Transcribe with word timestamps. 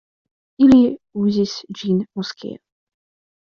Ili 0.67 0.79
uzis 1.25 1.53
ĝin 1.83 2.01
moskeo. 2.21 2.59